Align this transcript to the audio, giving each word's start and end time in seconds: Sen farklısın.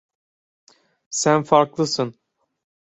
Sen 1.11 1.43
farklısın. 1.43 2.15